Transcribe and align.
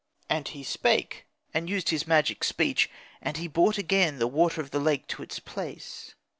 And 0.31 0.47
he 0.47 0.63
spake, 0.63 1.27
and 1.53 1.69
used 1.69 1.89
his 1.89 2.07
magic 2.07 2.43
speech; 2.43 2.89
and 3.21 3.37
he 3.37 3.47
brought 3.47 3.77
again 3.77 4.17
the 4.17 4.25
water 4.25 4.59
of 4.59 4.71
the 4.71 4.79
lake 4.79 5.05
to 5.09 5.21
its 5.21 5.37
place. 5.39 6.15